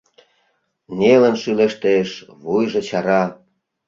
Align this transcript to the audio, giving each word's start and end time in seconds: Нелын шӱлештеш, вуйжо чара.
Нелын 0.99 1.35
шӱлештеш, 1.41 2.09
вуйжо 2.43 2.81
чара. 2.87 3.23